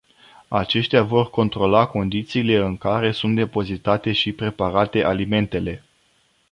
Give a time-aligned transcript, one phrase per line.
[0.47, 5.83] Aceștia vor controla condițiile în care sunt depozitate și preparate alimentele.